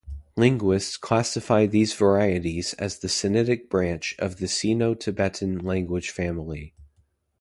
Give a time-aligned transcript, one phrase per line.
[0.35, 6.73] Linguists classify these varieties as the Sinitic branch of the Sino-Tibetan language family.